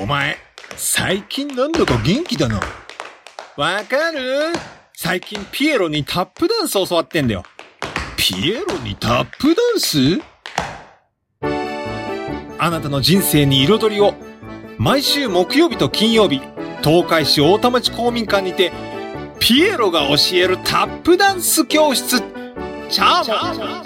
[0.00, 0.36] お前、
[0.76, 2.60] 最近なんだか元気だな。
[3.56, 4.52] わかる？
[4.96, 7.44] 最近ピエロにタップダンス教わってんだよ。
[8.16, 10.20] ピエロにタップダンス？
[12.58, 14.14] あなたの人生に彩りを。
[14.78, 16.40] 毎週木曜日と金曜日、
[16.82, 18.72] 東海市大田町公民館にて、
[19.38, 22.20] ピエロが教えるタップダンス教室。
[22.90, 23.36] チャーモ
[23.80, 23.84] ン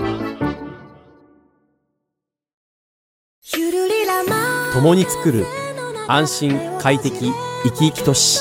[4.72, 5.44] 共に作る
[6.10, 7.30] 安心快適
[7.64, 8.40] 生き生き都市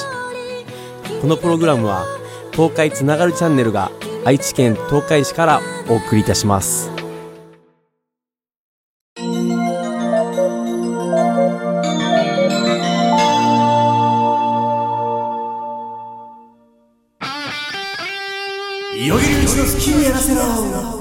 [1.22, 2.06] このプログラムは
[2.54, 3.92] 東海つながるチャンネルが
[4.24, 6.90] 愛知県東海市からお送りいたします。
[18.96, 20.97] いよいようちの好きにやらせろ。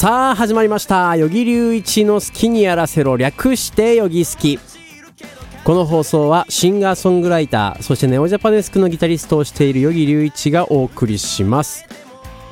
[0.00, 1.10] さあ始まりました。
[1.10, 3.18] 与木隆一の好きにやらせろ。
[3.18, 4.58] 略してよぎ好き
[5.62, 11.84] この放送はシンガーソングライターそしてネオジャパネスクのギタリストをしている与木隆一がお送りします。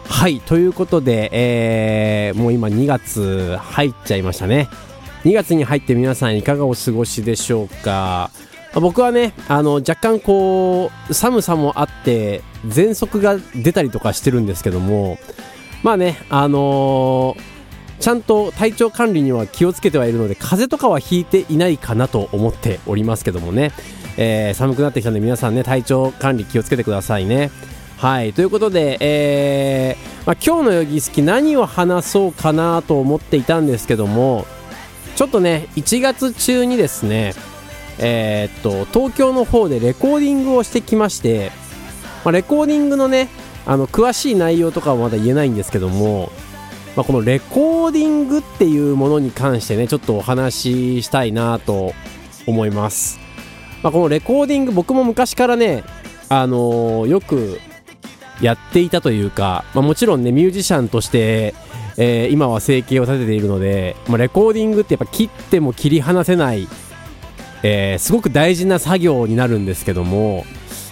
[0.04, 4.68] はいということで、えーもう今2月入っちゃいましたね。
[5.24, 8.30] 2月に入って皆さんいかがお過ごしでしょうか。
[8.74, 15.16] 僕はねあの若干こう寒さもあって喘息が出たりとかしてるんですけども
[15.82, 17.58] まあねあのー
[18.00, 23.72] ちゃんと体調管理には気をつけてはいるので風邪とかはひいていないかなと思っておりますけどもね、
[24.16, 27.50] えー寒くなってきたので皆さんね体調管理気をつけてくださいね。
[27.98, 34.46] はいということで、えーまあ、今日のヨギ好き何を話そうかなと思っていたんですけども
[35.16, 37.34] ちょっとね1月中にですね
[37.98, 41.50] えーっと東京の方でレコーディングをしてきまして、
[42.24, 43.28] まあ、レコーディングのね
[43.68, 46.32] あの詳しい内容とかはまだ言えないんですけども、
[46.96, 51.92] まあ、このレコーディングっていうものに関してねちょっとお話ししたいなと
[52.46, 53.20] 思います、
[53.82, 55.84] まあ、このレコーディング僕も昔からね
[56.30, 57.60] あのーよく
[58.40, 61.54] やっていたというか、まあ、もちろんねミュージシャンとして、
[61.98, 66.68] えー今は生計を立てているので、まあ、レコーディングってやっぱ切っても切り離せない、
[67.62, 70.46] えーすごく大事な作業になるんですけども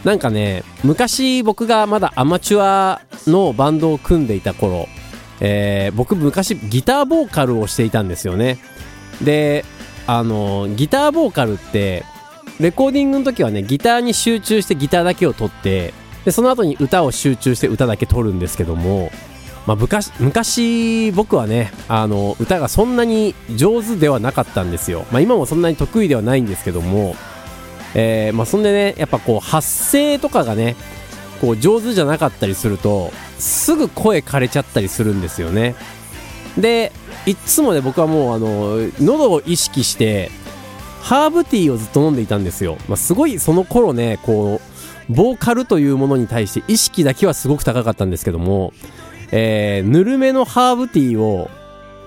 [0.05, 4.87] なんかね昔僕がまだアマチュアのバンドを組んでいた頃、
[5.41, 8.59] えー僕昔ギターボーカルをしていたんですよね。
[9.23, 9.65] で
[10.07, 12.05] あのギターボーカルって
[12.61, 15.93] レコーディングの時はねギターに集中してギターだけを取って
[16.25, 19.11] でその後に歌を集中して歌だけ取るんですけども、
[19.67, 27.15] まあ、昔昔僕はねあの歌がそんなに上手ではなかったんですよ、まあ、今もそんなに得意ではないんですけども、
[27.99, 30.77] えーまあ、そんでねやっぱこう発声とかがね
[31.41, 35.75] こう上手じゃなかったりするとすぐ声枯れちゃったりするんですよね。
[36.59, 36.93] で
[37.25, 40.31] いっつもね僕はもうあの喉を意識して
[41.01, 44.61] ハーブティーをずっと飲んでいたんですよ、まあ、すごいその頃ねこ
[45.09, 48.73] うボーカルというものに対して意識だけはすごく高かったんですけども、
[49.31, 51.51] えーぬるめのハーブティーを、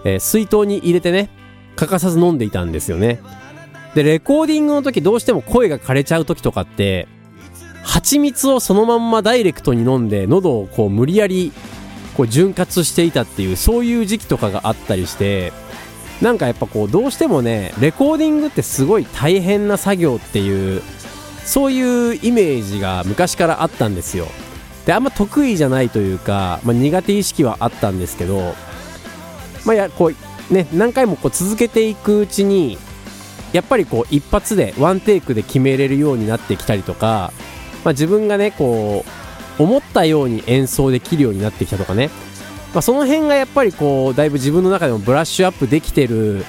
[0.04, 1.30] えー水筒に入れてね
[1.76, 3.22] 欠かさず飲んでいたんですよね。
[3.96, 7.08] でレコーディングの時どうしても声が枯れちゃう時とかって
[7.84, 11.52] 蜂蜜をそのまんまダイレクトに飲んで喉をこう無理やり
[12.16, 15.54] こう潤滑していたっていうそういう時期とかがあったりして
[16.22, 20.82] なんかやっぱこうどうしてもねレコーディングってすごい大変な作業っていう
[21.46, 24.28] そういうイメージが昔からあったんですよ。
[24.86, 28.54] であんま得意じゃないというか、まあ、苦手意識はあったんですけど
[29.66, 32.78] まあやこうね何回もこう続けていくうちに
[33.54, 37.32] やっぱりこう一発でワンテイクで決めれるようになってきたりとか、
[37.84, 39.06] まあ、自分がねこ
[39.60, 42.10] う思ったように演奏できるようになってきたとかね、
[42.74, 46.46] まあ、その辺がやっぱりこうだいぶ自分の中でもブラッシュアップできてる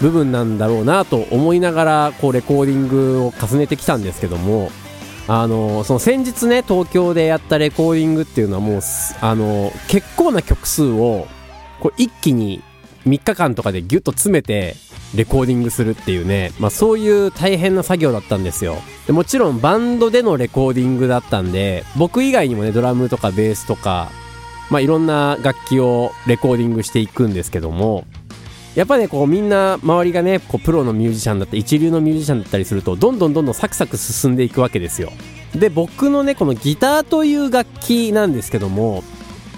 [0.00, 4.70] 部分なんだろうなと思いながらこうレコーディングを重ねてきたんですけども
[5.26, 8.80] あのその先日ね東京でやったレコーディングっていうのはもう
[9.20, 11.26] あの結構な曲数を
[11.80, 12.62] こう一気に
[13.06, 14.76] 3日間とかでギュッと詰めて
[15.14, 18.76] レコーディングするっていうね、まあ、そういう大変な作業だったんですよ。
[19.06, 24.10] でもちろんバンドでのレコーディングだったんで僕以外にもねドラムとかベースとか、
[24.70, 28.04] まあ、いろんな楽器をレコーディングしていくんですけども
[28.74, 35.12] やっぱねこうみんな周りがねこうプロのミュージシャンだった一流のミュージシャンだったりするとどんどんどんどんサクサク進んでいくわけですよ。
[35.54, 39.04] で僕のねこのギターという楽器なんですけども、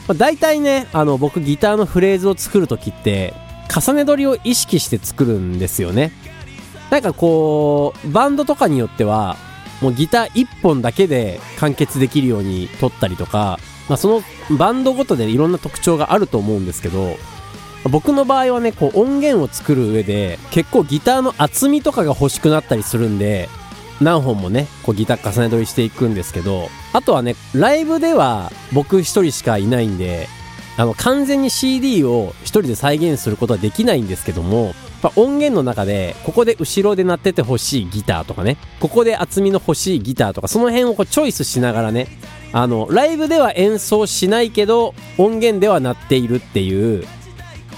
[0.06, 3.32] まあ、大体ねあの僕ギターのフレーズを作る時って
[3.75, 6.13] 重ね取りを意識して作るんですよね。
[6.91, 9.37] なんかこうバンドとかによっては
[9.83, 13.59] もうギター1本だけで完結できるように撮ったりとか、
[13.89, 17.17] まあ、そのバンドごとでいろんな特徴があると思うんですけど
[17.91, 23.49] 僕の場合はねこう音源を作る上で結構ギターの厚みとかが欲しくなったりするんで
[24.01, 30.29] 何本もねこうギター重ね取りしていくんですけどあとはねライブでは僕一人しかいないんで
[30.78, 38.56] あの完全に CD を一人で再現することはできないんですけどもやっぱ音源の中でここで後ろで鳴ってて欲しいギターとかね。
[38.81, 42.08] ここで厚みの欲しいギターとかその辺をこうチョイスしながらね。
[42.52, 47.06] あのライブでは演奏しないけど音源では鳴っているっていう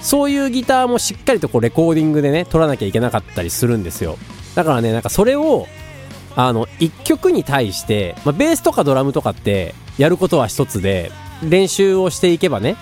[0.03, 4.19] そういうギターもしっかりとこうレコーディングでね撮らなきゃいけなかったりするんですよ。
[4.55, 5.67] だからねなんかそれを
[6.37, 11.11] あの1曲に対して、まあ、ベースとかドラムとかってやることは一つで
[11.43, 12.77] 練習をしていけばね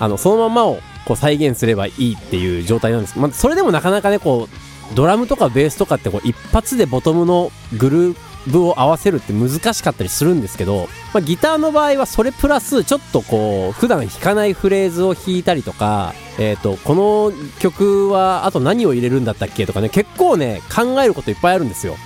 [0.00, 8.16] あのそのままをこう再現すればいいっていう状態なんです、まあ、それでもなかなかねこうドラムとかベースとかってこう一発でボトムのグルー
[8.46, 21.96] ブを合わせるって難しかったりするんですけど、まあ、ギターの場合はそれプラスちょっとこう普段弾かないフレーズを弾いたりとか、えー、とこの曲はあと何を入れるんだったっけとかね結構ね考えることいっぱいあるんですよ。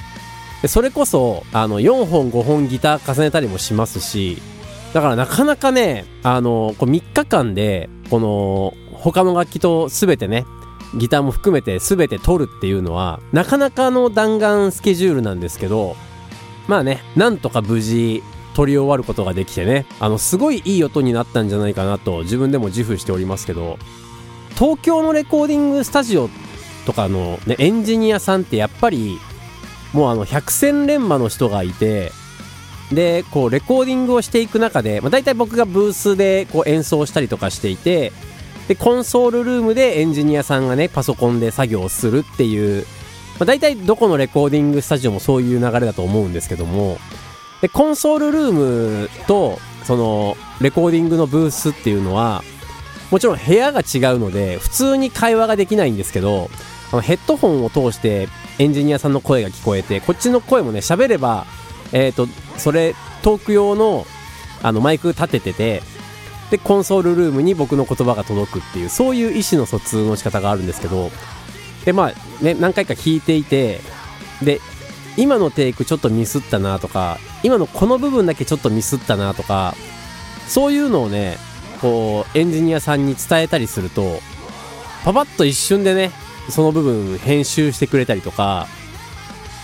[0.62, 4.38] でそれこそあの4本5本ギター重ねたりもしますし
[4.94, 10.46] だからなかなかねあのこう3日間でこの他の楽器と全てね
[10.96, 15.96] ギターも含めて全て取るっていうのはなかなかの弾丸スケジュールなんですけど
[16.68, 18.22] まあねなんとか無事
[18.54, 23.78] 取り終わることができてねあのすごいいい音になったんじゃないかなと自分でも自負しておりますけど
[24.50, 26.30] 東京のレコーディングスタジオ
[26.86, 29.18] とかの、ね、エンジニアさんってやっぱり
[29.92, 32.12] もうあの百戦錬磨の人がいて
[32.92, 38.12] でこうレコーディングをしていく中で、まあ、大体僕がブースでこう演奏したりとかしていて
[38.68, 42.84] でコンソールルームでエンジニアさんがねパソコンで作業をするっていう、
[43.38, 46.98] まあ、大体どこのレコーディングスタジオもそういう流れだと思うんですけども
[47.62, 52.42] でコンソールルームとそのレコーディングのブースっていうのは
[53.10, 56.50] もちろん部屋が違うので普通に会話ができないんですけど
[56.90, 58.28] あのヘッドホンを通して
[58.58, 61.46] エンジニアさんの声が聞こえてこっちの声もね喋れば
[61.92, 62.26] えっ、と
[62.58, 64.06] それトーク用の
[64.62, 65.82] あのマイク立ててて
[66.50, 71.10] でコンソールルームに僕の言葉が届くっていうそういう意思の疎通の仕方があるんですけど
[71.84, 73.80] でまあね何回か聞いていて
[74.42, 74.60] で
[75.16, 79.74] 今のテイクちょっとミスったなとか今のこの部分だけちょっとミスったなとか
[80.48, 81.36] そういうのをね
[81.80, 84.20] こうエンジニアさんに伝えたりすると
[85.04, 86.10] パパッと一瞬でね
[86.50, 88.66] その部分編集してくれたりとか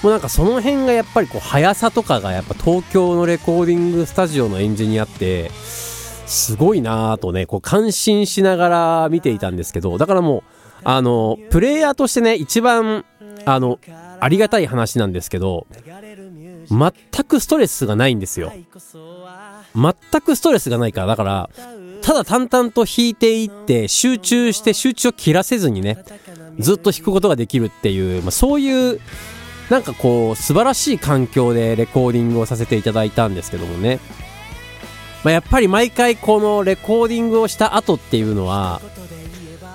[0.02, 10.42] もうなんかその辺がやっぱりこう速さとかがやっぱ東京のレコーディングスタジオのエンジニアってすごいなぁとねこう感心しながら見ていたんですけどだからもう
[10.84, 13.04] あのプレイヤーとしてね一番
[13.44, 13.78] あの
[14.20, 15.66] ありがたい話なんですけど
[16.70, 18.52] 全くストレスがないんですよ。
[19.74, 21.06] 全くストレスがないから。
[21.08, 21.50] だから
[22.00, 25.98] ただ淡々と弾いていって集中して集中を切らせずにね
[26.58, 29.00] ずっと弾くことができるっていう、まあ、そういう
[29.70, 34.00] なんかこう素晴らしい環境でレコーディングをさせていただいたんですけどもね、
[35.22, 38.82] まあ、やっぱり毎回このレコーディングをした後っていうのは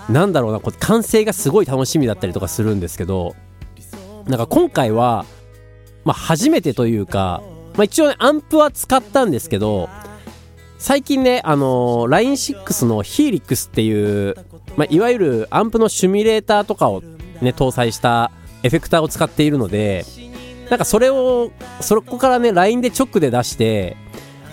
[0.09, 3.35] なんだろうなこう完成がすごい楽しみだったりとかするんですけど
[4.27, 5.25] なんか今回は、
[6.03, 7.41] まあ、初めてというか、
[7.75, 9.89] まあ、一応ねアンプは使ったんですけど
[10.77, 14.35] 最近ね、あのー、LINE6 の Helix っていう、
[14.75, 18.31] まあ、いわゆるアンプのシミュレーターとかをね搭載した
[18.65, 20.05] エフェクターを使っているので
[20.69, 23.95] なんかそれをそこからね LINE で直で出して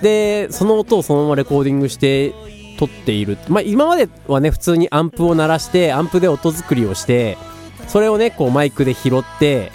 [0.02, 2.34] でその音をそのままレコーディングして
[2.78, 3.38] 撮っている。
[3.48, 7.38] まあ今まではね普通にアンプを鳴らしてアンプで音作りをして
[7.88, 9.72] それをねこうマイクで拾って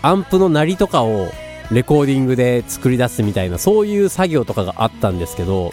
[0.00, 1.28] アンプの鳴りとかを
[1.70, 5.72] レコーディングで作り出すみたいなそういう作業とかがあったんですけど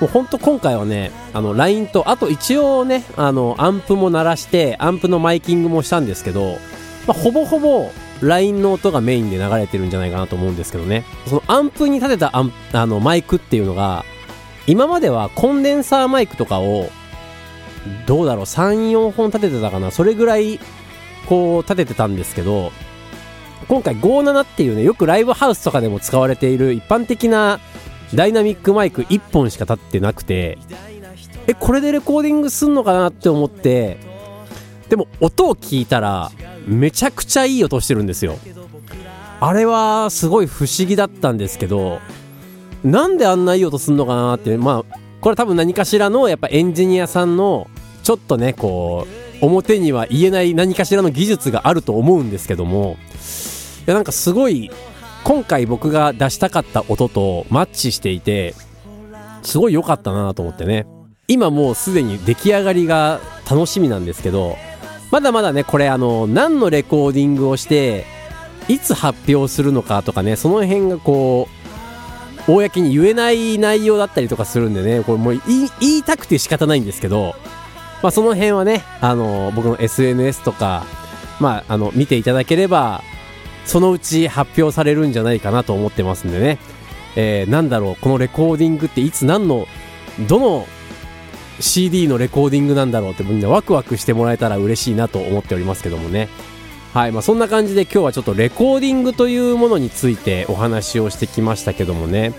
[0.00, 6.58] もうほんと今回はねあの LINE とあと一応ねあのアンプも鳴らしてアンプのマイキングもしたんですけど
[7.06, 7.90] まあ、ほぼほぼ
[8.20, 11.04] LINE の音がメインで流れてるんじゃないかなと思うんですけどね。
[11.26, 14.04] そのアンプに立てたアンあのマイクっていうのが、
[14.66, 16.90] 今まではコンデンサーマイクとかを、
[18.06, 19.90] どうだろう、3、4本立ててたかな。
[19.90, 20.60] それぐらい、
[21.26, 22.70] こう、立ててたんですけど、
[23.66, 27.58] 今回57っていうね、よくライブハウスとかでも使われている一般的な
[28.14, 30.58] ダイナミックマイク1本しか立ってなくて、
[31.48, 33.98] え、これでレコーディングすんのかなって思って、
[34.88, 36.30] でも音を聞いたら
[36.66, 38.38] めちゃくちゃいい音してるんですよ。
[39.40, 41.98] あれはすごい不思議だったんですけど
[42.84, 47.68] なんであんないい音すんのかなってまあこれ多分何かしらのやっぱエンジニアさんの
[48.04, 49.06] ちょっとねこ
[49.40, 52.96] う表には言えない何かしらの技術があると思うんですけども
[53.86, 54.70] いやなんかすごい
[55.24, 58.54] 今回僕が出したかった音とマッチしていて
[59.42, 60.86] すごい良かったなと思ってね。
[61.28, 64.56] 今もうすでに出来上がりが楽しみなんですけど
[65.12, 68.06] まだまだねこれあの何のレコーディングをして
[68.66, 71.48] いつ発表するのかとかねその辺がこ
[72.48, 77.34] う公に言えない内容だったりとかするんでねこれもう言いたくて仕方ないんですけど
[78.02, 80.86] まあその辺はねあの僕の SNS とか
[81.40, 83.02] まああの見ていただければ
[83.66, 86.58] そのうち発表されるんじゃないかなと思ってますんでね、
[87.16, 89.66] えー、なんだろうこのレコーディングっていつ何の
[90.26, 90.66] どの
[91.60, 96.28] CD のレコーディングなんだろうってみんなワクワクしてもらえたら嬉しいなと思っておりますけどもね。
[96.94, 102.34] はいまあそんな感じで今日はちょっとレコーディングというものについてお話をしてきましたけどもね。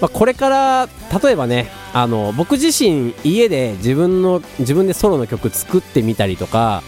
[0.00, 0.88] まあ、これから
[1.22, 6.82] 例えばねあの僕自身家で自分の自分でソロの曲作ってみたりとか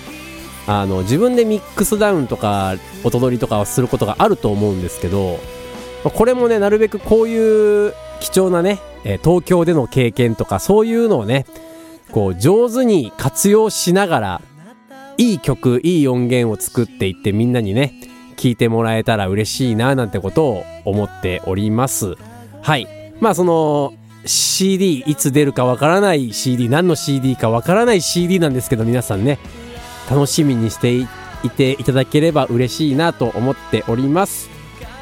[0.67, 5.41] あの自分でミックスダウンとか音取りとかをすることがあると思うんですけど、
[6.05, 11.45] これもねなるべくこういう貴重なね、え東京での経験とかそういうのをね
[12.13, 14.43] こう上手に活用しながら
[15.19, 17.93] いい曲いい音源を作っていってみんなにね
[18.37, 22.15] 聞いてもらえたら嬉しいななんてことを思っております。
[22.63, 22.87] はい。
[23.19, 23.93] まあその
[24.25, 29.41] CD いつ出るかわからない CD 何の CD かわからない CD なんですけど皆さんね
[30.09, 31.09] 楽しみにしてい
[31.51, 34.49] ていただければ嬉しいなと思っております。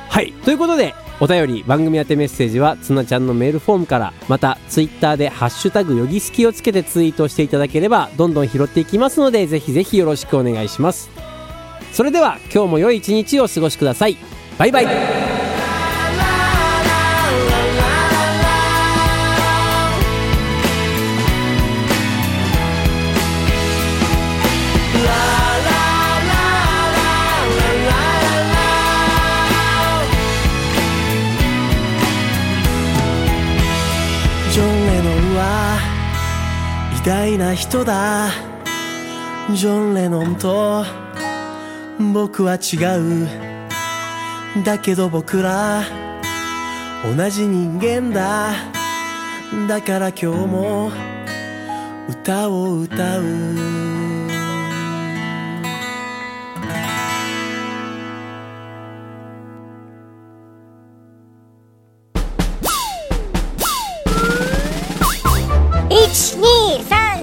[0.08, 0.32] はい。
[0.32, 11.10] ということでお便り番組宛てメッセージはつなちゃんのメールフォームからまたツイッターで「ハッシュタグよぎすき」をつけてツイートしていただければどんどん拾っていきますのでぜひぜひよろしくお願いします。
[11.92, 14.16] それでは今日も良い一日をお過ごしください。
[14.58, 15.39] バイバイ。
[37.50, 38.30] な人だ。
[39.52, 40.84] ジョン・レノンと
[42.14, 42.76] 僕は違
[44.54, 44.64] う。
[44.64, 45.82] だけど僕ら
[47.04, 48.52] 同じ人間だ。
[49.66, 50.92] だから今日も
[52.08, 53.24] 歌を歌う。
[65.90, 66.99] 123